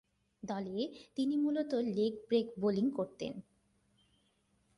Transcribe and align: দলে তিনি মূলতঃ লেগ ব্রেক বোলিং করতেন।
দলে 0.43 0.79
তিনি 1.15 1.35
মূলতঃ 1.37 1.79
লেগ 1.95 2.13
ব্রেক 2.27 2.47
বোলিং 2.59 2.85
করতেন। 2.91 3.33